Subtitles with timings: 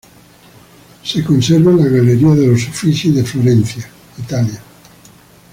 [1.03, 4.59] Se conserva en la Galería de los Uffizi de Florencia, Italia.